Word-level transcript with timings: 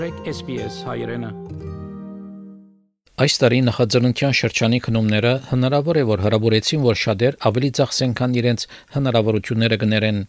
մտրեք 0.00 0.28
SPS 0.32 0.76
հայրենը։ 0.88 1.28
Այս 3.20 3.34
տարի 3.40 3.58
նախաձեռնության 3.66 4.36
շրջանի 4.38 4.78
քնումները 4.86 5.32
հնարավոր 5.50 5.98
է 6.00 6.04
որ 6.08 6.22
հրաբուրեցին, 6.24 6.80
որ 6.86 6.96
շատեր 7.00 7.36
ավելի 7.50 7.70
ծախսեն, 7.78 8.14
քան 8.20 8.38
իրենց 8.40 8.64
հնարավորությունները 8.94 9.78
գներեն։ 9.82 10.22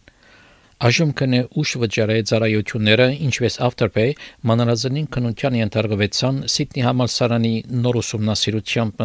Այժմ 0.88 1.14
կնե 1.22 1.40
ուշ 1.62 1.72
վճարե 1.84 2.18
ծառայությունները, 2.28 3.08
ինչպես 3.32 3.58
Afterpay, 3.68 4.12
մանրազնին 4.52 5.08
քննության 5.16 5.58
ենթարկվեցան 5.62 6.44
Սիդնի 6.52 6.86
համալսարանի 6.92 7.54
նոր 7.72 8.00
ուսումնասիրությամբ։ 8.02 9.04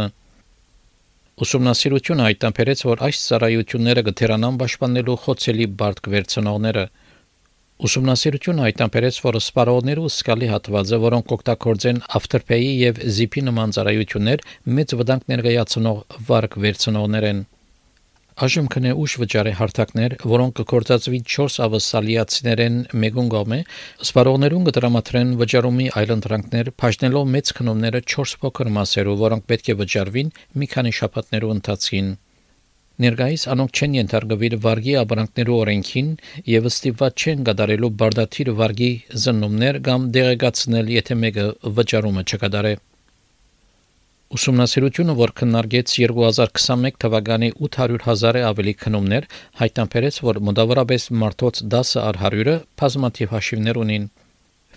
Ուսումնասիրությունը 1.48 2.28
հայտնաբերեց, 2.28 2.80
որ 2.92 3.08
այս 3.08 3.26
ծառայությունները 3.32 4.08
կթերանան 4.12 4.60
պաշտպանելու 4.68 5.22
խոցելի 5.24 5.72
բարդ 5.80 6.08
կվերցնողները։ 6.08 6.90
Ուսումնասիրությունը 7.78 8.64
հայտնաբերեց, 8.66 9.18
որ 9.22 9.36
սպառողներու 9.38 10.08
սկալի 10.10 10.48
հատվածը, 10.50 10.98
որոնք 11.04 11.34
օգտագործեն 11.36 12.00
Afterpay-ի 12.18 12.72
եւ 12.74 13.02
Zip-ի 13.18 13.44
նման 13.46 13.76
ծառայություններ, 13.78 14.42
մեծ 14.80 14.96
վտանգ 14.98 15.30
ներկայացնող 15.32 16.00
վարկ 16.32 16.58
վերցնողներ 16.66 17.30
են։ 17.30 17.44
Այժմ 18.48 18.72
կնե 18.74 18.96
ուշ 18.98 19.14
վճարի 19.22 19.54
հարթակներ, 19.62 20.18
որոնք 20.34 20.58
կկործածվի 20.58 21.22
4 21.38 21.62
ավսալիացիներեն 21.68 22.76
մեգուն 23.06 23.32
գոմե, 23.38 23.64
սպառողներուն 24.10 24.68
կդրամատրեն 24.68 25.32
վճարումի 25.42 25.88
այլընտրանքներ, 26.02 26.72
բաժնելով 26.82 27.34
մեծ 27.38 27.58
քնումները 27.62 28.08
4 28.18 28.38
փոքր 28.42 28.74
մասերով, 28.78 29.22
որոնք 29.26 29.52
պետք 29.54 29.74
է 29.74 29.78
վճարվին 29.82 30.34
մի 30.58 30.70
քանի 30.74 30.98
շաբաթներու 31.02 31.54
ընթացքին։ 31.58 32.16
Ներկայիս 33.04 33.44
անոնք 33.54 33.78
չեն 33.78 33.96
ենթարկվել 33.98 34.54
վարգի 34.62 34.94
ապրանքներու 35.04 35.58
օրենքին 35.64 36.08
եւ 36.50 36.70
ստիպված 36.70 37.24
չեն 37.24 37.44
կատարելու 37.50 37.90
բարդաթիր 38.02 38.50
վարգի 38.62 38.90
զննումներ 39.24 39.78
կամ 39.88 40.08
դեղեկացնել, 40.16 40.90
եթե 40.96 41.18
մեկը 41.24 41.46
վճարումը 41.78 42.24
չկատարե։ 42.26 42.74
Ուսումնասիրությունը, 44.38 45.14
որ 45.22 45.34
քննարկեց 45.40 45.94
2021 46.00 46.98
թվականի 47.06 47.50
800.000-ը 47.68 48.42
ավելի 48.50 48.74
քնումներ, 48.82 49.28
հայտնաբերեց, 49.62 50.18
որ 50.26 50.40
մոտավորապես 50.50 51.06
մարդոց 51.22 51.62
10 51.78 51.94
առ 52.02 52.20
100-ը 52.26 52.58
բազմաթիվ 52.82 53.38
հաշիվներ 53.38 53.80
ունին։ 53.86 54.10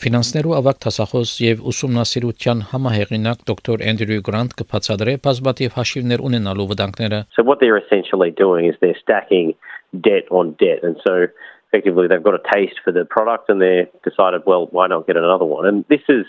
Ֆինանսներու 0.06 0.54
ավակ 0.58 0.80
տասախոս 0.84 1.30
եւ 1.40 1.62
ուսումնասիրության 1.72 2.64
համահեղինակ 2.72 3.46
դոկտոր 3.50 3.84
Էնդրյու 3.92 4.24
Գրանտ 4.28 4.56
կբացատրե 4.60 5.14
բազմաթիվ 5.28 5.78
հաշիվներ 5.80 6.24
ունենալու 6.30 6.68
վտանգները։ 6.72 7.20
So 7.38 7.46
what 7.48 7.64
they're 7.64 7.80
essentially 7.80 8.32
doing 8.32 8.68
is 8.68 8.76
they're 8.82 9.00
stacking 9.00 9.56
debt 10.02 10.28
on 10.30 10.52
debt 10.60 10.84
and 10.84 10.98
so 11.06 11.28
effectively 11.72 12.08
they've 12.08 12.24
got 12.24 12.36
a 12.36 12.44
taste 12.54 12.80
for 12.84 12.92
the 12.92 13.06
product 13.06 13.50
and 13.50 13.62
they 13.62 13.88
decided 14.04 14.42
well 14.46 14.68
why 14.72 14.88
not 14.88 15.08
get 15.08 15.18
another 15.18 15.46
one 15.46 15.66
and 15.66 15.86
this 15.90 16.04
is 16.10 16.26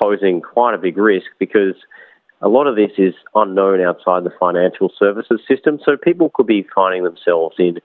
posing 0.00 0.40
quite 0.40 0.74
a 0.74 0.78
big 0.78 0.96
risk 0.96 1.30
because 1.38 1.74
a 2.42 2.48
lot 2.48 2.66
of 2.66 2.76
this 2.76 2.92
is 2.98 3.14
unknown 3.34 3.80
outside 3.80 4.24
the 4.24 4.34
financial 4.38 4.90
services 4.98 5.40
system 5.48 5.78
so 5.84 5.96
people 5.96 6.30
could 6.34 6.46
be 6.46 6.66
finding 6.74 7.04
themselves 7.04 7.56
in 7.58 7.78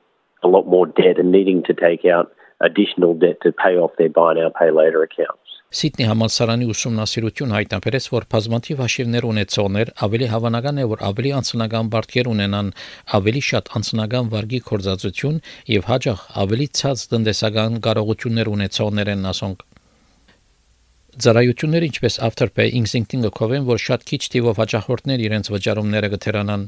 a 0.43 0.47
lot 0.47 0.67
more 0.67 0.85
debt 0.85 1.17
and 1.17 1.31
needing 1.31 1.63
to 1.63 1.73
take 1.73 2.05
out 2.05 2.33
additional 2.60 3.14
debt 3.14 3.40
to 3.42 3.52
pay 3.52 3.76
off 3.76 3.92
their 3.98 4.08
buy 4.08 4.34
now 4.34 4.50
pay 4.50 4.70
later 4.70 5.02
accounts. 5.02 5.56
Սիդնի 5.76 6.04
համալսարանի 6.06 6.66
ուսումնասիրություն 6.72 7.54
հայտնաբերեց, 7.56 8.04
որ 8.14 8.26
բազմաթիվ 8.32 8.82
հաշիվներ 8.84 9.24
ունեցողներ 9.30 9.90
ավելի 10.06 10.28
հավանական 10.32 10.78
է, 10.78 10.84
որ 10.92 11.02
ավելի 11.10 11.32
անձնական 11.40 11.90
բարդեր 11.94 12.30
ունենան, 12.32 12.70
ավելի 13.18 13.42
շատ 13.50 13.72
անձնական 13.80 14.30
վարկի 14.36 14.60
կորզածություն 14.70 15.40
եւ 15.74 15.90
հաջող 15.90 16.22
ավելի 16.46 16.68
ցած 16.80 17.06
տնտեսական 17.12 17.80
կարողություններ 17.88 18.52
ունեցողներ 18.56 19.12
են 19.16 19.30
ասոնք։ 19.34 19.65
Ծառայությունները 21.16 21.86
ինչպես 21.88 22.16
Afterpay 22.26 22.74
Instincting-ը 22.76 23.30
կովեն, 23.32 23.62
որ 23.64 23.78
շատ 23.80 24.02
քիչ 24.10 24.18
թիվով 24.34 24.58
հաճախորդներ 24.60 25.22
իրենց 25.24 25.48
վճարումները 25.54 26.10
կթերանան, 26.12 26.66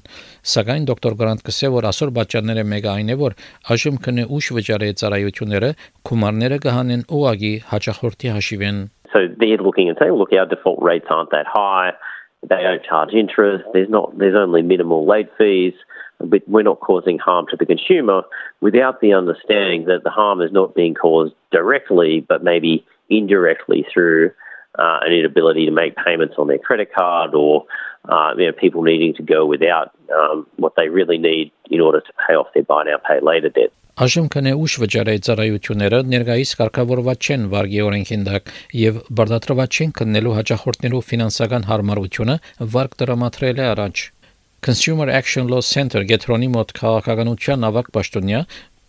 սակայն 0.53 0.86
դոկտոր 0.88 1.16
Գրանտ 1.20 1.44
կսե, 1.48 1.70
որ 1.75 1.88
ասոր 1.91 2.12
բաժանները 2.16 2.64
մեկը 2.72 2.91
այն 2.94 3.12
է, 3.12 3.16
որ 3.20 3.36
այժմ 3.76 3.98
կնե 4.06 4.25
ուշ 4.38 4.48
վճարի 4.56 4.91
ծառայությունները 5.03 5.70
գումարները 6.09 6.60
կհանեն 6.64 7.04
ուղագի 7.19 7.53
հաճախորդի 7.75 8.32
հաշիվեն։ 8.38 8.81
So 9.12 9.28
they're 9.36 9.60
looking 9.60 9.92
and 9.92 10.00
saying, 10.00 10.16
look, 10.16 10.32
our 10.32 10.48
default 10.48 10.80
rates 10.80 11.12
aren't 11.12 11.30
that 11.36 11.47
high. 11.47 11.92
They 12.41 12.62
don't 12.65 12.84
charge 12.88 13.12
interest. 13.12 13.69
There's 13.75 13.92
not. 13.92 14.16
There's 14.16 14.36
only 14.36 14.62
minimal 14.62 15.04
late 15.04 15.28
fees. 15.36 15.75
But 16.20 16.42
we're 16.48 16.66
not 16.66 16.80
causing 16.80 17.19
harm 17.19 17.47
to 17.50 17.56
the 17.56 17.65
consumer 17.65 18.22
without 18.60 19.00
the 19.00 19.12
understanding 19.12 19.84
that 19.86 20.03
the 20.03 20.10
harm 20.10 20.41
is 20.42 20.50
not 20.50 20.75
being 20.75 20.94
caused 20.94 21.34
directly, 21.53 22.25
but 22.26 22.42
maybe 22.42 22.84
indirectly 23.08 23.86
through 23.92 24.30
uh, 24.78 24.98
an 25.02 25.12
inability 25.12 25.66
to 25.66 25.72
make 25.72 25.96
payments 25.96 26.34
on 26.38 26.46
their 26.48 26.58
credit 26.58 26.91
card 26.94 27.34
or 27.34 27.64
uh, 28.08 28.32
you 28.36 28.46
know, 28.46 28.52
people 28.52 28.82
needing 28.82 29.14
to 29.14 29.22
go 29.22 29.44
without 29.46 29.92
um, 30.14 30.46
what 30.56 30.74
they 30.76 30.88
really 30.88 31.18
need 31.18 31.50
in 31.70 31.80
order 31.80 32.00
to 32.00 32.12
pay 32.26 32.34
off 32.34 32.47
their 32.54 32.62
buy 32.62 32.84
now 32.84 32.98
pay 33.08 33.20
later 33.20 33.50
debt. 33.50 33.72
Այժմ 33.98 34.28
կնե 34.30 34.50
ուշ 34.62 34.74
վճարի 34.78 35.14
ծառայությունները 35.26 35.98
ներկայիս 36.06 36.50
կարգավորված 36.60 37.24
չեն 37.26 37.47
վարգի 37.50 37.80
օրենքին 37.82 38.26
դակ 38.28 38.52
եւ 38.78 39.00
բարդատրված 39.18 39.78
չեն 39.78 39.94
կննելու 39.98 40.34
հաճախորդներու 40.36 41.00
ֆինանսական 41.08 41.66
հարմարությունը 41.70 42.36
վարկ 42.76 42.94
դրամատրել 43.02 43.58
է 43.58 43.66
առաջ 43.72 44.04
Consumer 44.68 45.08
Action 45.10 45.50
Law 45.50 45.62
Center 45.62 46.04
գետրոնի 46.06 46.48
մոտ 46.54 46.76
քաղաքականության 46.78 47.66
ավակ 47.72 47.91
պաշտոնյա 47.98 48.44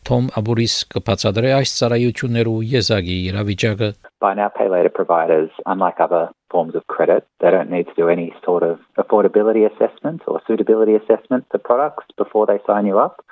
Թոմ 0.10 0.30
Աբուրիս 0.40 0.76
կբացատրի 0.94 1.52
այս 1.58 1.74
ծառայություններու 1.80 2.56
եզակի 2.70 3.18
իրավիճակը 3.34 3.90
Buy 4.20 4.34
now 4.34 4.50
pay 4.50 4.70
later 4.70 4.90
providers 4.90 5.50
unlike 5.66 6.00
other 6.00 6.30
forms 6.52 6.76
of 6.76 6.86
credit 6.88 7.26
they 7.40 7.52
don't 7.52 7.70
need 7.70 7.88
to 7.88 7.94
do 7.96 8.10
any 8.10 8.34
sort 8.44 8.64
of 8.64 8.80
affordability 8.98 9.66
assessment 9.66 10.22
or 10.28 10.42
suitability 10.48 10.96
assessment 10.96 11.46
for 11.52 11.58
products 11.58 12.06
before 12.18 12.46
they 12.46 12.60
sign 12.66 12.86
you 12.86 12.98
up 12.98 13.24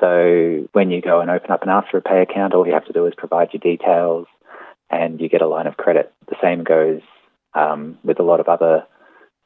so 0.00 0.68
when 0.72 0.90
you 0.90 1.02
go 1.02 1.20
and 1.20 1.30
open 1.30 1.50
up 1.50 1.62
an 1.62 1.68
after 1.68 2.00
pay 2.00 2.22
account 2.22 2.54
all 2.54 2.66
you 2.66 2.72
have 2.72 2.86
to 2.86 2.92
do 2.92 3.06
is 3.06 3.12
provide 3.16 3.48
your 3.52 3.60
details 3.60 4.26
and 4.88 5.20
you 5.20 5.28
get 5.28 5.42
a 5.42 5.48
line 5.48 5.66
of 5.66 5.76
credit 5.76 6.12
the 6.28 6.36
same 6.40 6.62
goes 6.62 7.00
um, 7.54 7.98
with 8.04 8.20
a 8.20 8.22
lot 8.22 8.40
of 8.40 8.48
other 8.48 8.86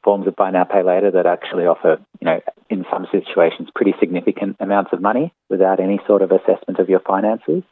forms 0.03 0.27
of 0.27 0.35
buy 0.35 0.51
now 0.51 0.65
pay 0.65 0.83
later 0.83 1.11
that 1.11 1.25
actually 1.25 1.65
offer, 1.65 1.97
you 2.19 2.25
know, 2.25 2.41
in 2.69 2.85
some 2.91 3.07
situations 3.11 3.69
pretty 3.73 3.93
significant 3.99 4.57
amounts 4.59 4.91
of 4.93 5.01
money 5.01 5.33
without 5.49 5.79
any 5.79 5.99
sort 6.05 6.21
of 6.21 6.31
assessment 6.31 6.79
of 6.79 6.89
your 6.89 6.99
finances. 6.99 7.63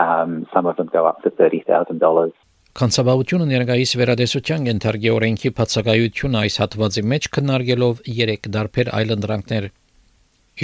Um, 0.00 0.46
some 0.52 0.66
of 0.70 0.76
them 0.76 0.88
go 0.92 1.06
up 1.10 1.18
to 1.24 1.30
$30,000. 1.30 2.32
Կանցաբավությունը 2.78 3.46
ներկայիս 3.50 3.92
վերադեսության 4.00 4.66
ենթարկի 4.70 5.10
օրենքի 5.10 5.50
բացակայությունը 5.58 6.40
այս 6.40 6.56
հատվածի 6.62 7.02
մեջ 7.12 7.26
քննարկելով 7.36 8.02
3 8.08 8.50
դարբեր 8.56 8.90
այլընտրանքներ 9.00 9.66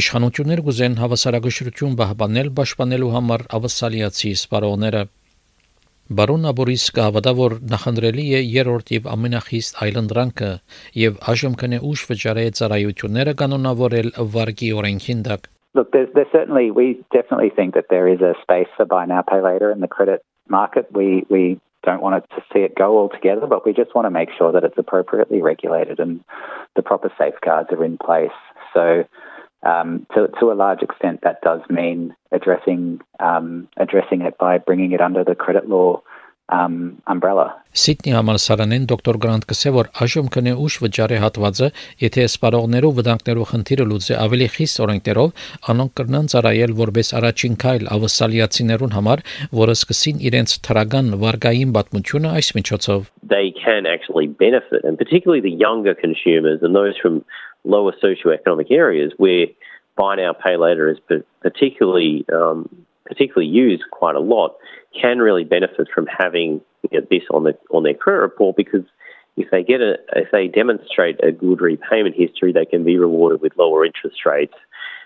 Իշխանություններ 0.00 0.60
գուզեն 0.66 0.94
հավասարակշռություն 1.00 1.94
պահպանել 1.98 2.48
պաշտպանելու 2.58 3.12
համար 3.16 3.44
ավասալիացի 3.58 4.32
սպառողները 4.38 5.02
Բարոն 6.18 6.48
Աբորիս 6.52 6.84
կհավատա, 6.96 7.32
որ 7.40 7.54
նախընտրելի 7.72 8.26
է 8.38 8.42
երրորդ 8.46 8.92
եւ 8.94 9.08
ամենախիստ 9.14 9.80
այլընտրանքը 9.86 10.50
եւ 11.02 11.16
այժմ 11.32 11.56
կնե 11.62 11.80
ուշ 11.90 12.04
վճարե 12.12 12.46
ծառայությունները 12.60 13.34
կանոնավորել 13.42 14.12
վարկի 14.36 14.70
օրենքին 14.82 15.24
դակ։ 15.26 15.50
Look, 15.76 15.92
there's, 15.92 16.08
there's 16.14 16.32
certainly, 16.32 16.70
we 16.70 17.04
definitely 17.12 17.50
think 17.50 17.74
that 17.74 17.86
there 17.90 18.08
is 18.08 18.20
a 18.20 18.34
space 18.42 18.68
for 18.76 18.84
buy 18.84 19.04
now, 19.06 19.22
pay 19.22 19.40
later 19.40 19.70
in 19.70 19.80
the 19.80 19.88
credit 19.88 20.24
market. 20.48 20.88
We, 20.90 21.26
we 21.30 21.60
don't 21.84 22.02
want 22.02 22.24
to 22.30 22.42
see 22.52 22.60
it 22.60 22.74
go 22.74 22.98
altogether, 22.98 23.46
but 23.46 23.64
we 23.64 23.72
just 23.72 23.94
want 23.94 24.06
to 24.06 24.10
make 24.10 24.30
sure 24.36 24.50
that 24.52 24.64
it's 24.64 24.78
appropriately 24.78 25.40
regulated 25.42 26.00
and 26.00 26.24
the 26.74 26.82
proper 26.82 27.12
safeguards 27.18 27.70
are 27.70 27.84
in 27.84 27.98
place. 27.98 28.38
So 28.74 29.04
Um, 29.62 30.06
to, 30.14 30.28
to, 30.38 30.52
a 30.52 30.54
large 30.54 30.82
extent, 30.82 31.20
that 31.22 31.40
does 31.40 31.62
mean 31.68 32.14
addressing 32.30 33.00
um, 33.18 33.68
addressing 33.76 34.20
it 34.22 34.34
by 34.38 34.58
bringing 34.58 34.92
it 34.92 35.00
under 35.00 35.24
the 35.24 35.34
credit 35.34 35.68
law 35.68 36.02
um, 36.52 36.96
umbrella. 37.06 37.46
Սիդնի 37.76 38.12
համալսարանեն 38.16 38.84
դոկտոր 38.90 39.16
Գրանտ 39.22 39.46
կսե 39.50 39.70
որ 39.76 39.88
այժմ 40.04 40.28
կնե 40.32 40.52
ուշ 40.64 40.76
վճարի 40.84 41.18
հատվածը, 41.22 41.68
եթե 42.02 42.24
սպառողներով 42.30 42.94
վտանգներով 42.98 43.48
խնդիրը 43.50 43.86
լուծի 43.90 44.14
ավելի 44.22 44.48
խիստ 44.54 44.80
օրենքներով, 44.86 45.44
անոնք 45.72 45.92
կրնան 46.00 46.30
ծառայել 46.32 46.72
որպես 46.80 47.12
առաջին 47.20 47.58
քայլ 47.66 47.84
ավասալիացիներուն 47.96 48.96
համար, 48.96 49.24
որը 49.60 49.76
սկսին 49.76 50.24
իրենց 50.30 50.56
թրագան 50.66 51.12
վարկային 51.26 51.76
պատմությունը 51.76 52.32
այս 52.40 52.48
միջոցով. 52.56 53.00
They 53.36 53.52
can 53.52 53.84
actually 53.84 54.26
benefit 54.26 54.84
and 54.84 54.96
particularly 54.96 55.42
the 55.44 55.52
younger 55.52 55.94
consumers 55.94 56.62
and 56.62 56.72
those 56.74 56.96
from 56.96 57.24
lower 57.64 57.92
socioeconomic 58.00 58.70
areas 58.70 59.12
where 59.18 59.46
buy 59.96 60.14
now 60.14 60.32
pay 60.32 60.56
later 60.56 60.88
is 60.88 60.98
particularly 61.42 62.24
um, 62.32 62.68
particularly 63.04 63.48
used 63.48 63.82
quite 63.90 64.14
a 64.14 64.20
lot 64.20 64.56
can 65.00 65.18
really 65.18 65.44
benefit 65.44 65.88
from 65.94 66.06
having 66.06 66.60
you 66.90 67.00
know, 67.00 67.06
this 67.10 67.22
on 67.30 67.44
the 67.44 67.54
on 67.70 67.82
their 67.82 67.94
credit 67.94 68.20
report 68.20 68.56
because 68.56 68.84
if 69.36 69.50
they 69.50 69.62
get 69.62 69.80
a 69.80 69.92
if 70.14 70.30
they 70.32 70.48
demonstrate 70.48 71.16
a 71.22 71.32
good 71.32 71.60
repayment 71.60 72.14
history, 72.16 72.52
they 72.52 72.64
can 72.64 72.84
be 72.84 72.96
rewarded 72.98 73.40
with 73.40 73.52
lower 73.56 73.84
interest 73.84 74.24
rates 74.24 74.54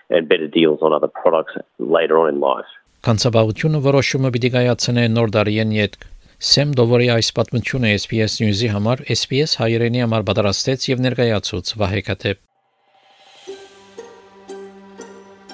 and 0.09 0.27
better 0.27 0.47
deals 0.47 0.79
on 0.81 0.93
other 0.93 1.07
products 1.07 1.53
later 1.79 2.19
on 2.19 2.29
in 2.33 2.39
life. 2.39 2.69
Կանցաբավությունը 3.01 3.79
որոշումը 3.81 4.29
պիտի 4.33 4.49
կայացնե 4.53 5.03
նոր 5.15 5.31
դարիեն 5.33 5.71
յետ 5.73 5.95
Սեմ 6.41 6.75
Դովորի 6.77 7.07
այս 7.15 7.31
պատմությունը 7.37 7.89
SPS 7.97 8.35
News-ի 8.43 8.69
համար 8.73 9.03
SPS 9.15 9.57
հայրենի 9.61 10.03
համար 10.05 10.27
պատրաստեց 10.29 10.87
եւ 10.91 11.03
ներկայացուց 11.07 11.73
Վահե 11.81 12.05
Կատեփ։ 12.11 12.39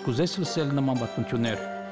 Կուզես 0.07 0.37
լսել 0.43 0.69
նման 0.77 1.01
պատմություններ, 1.03 1.63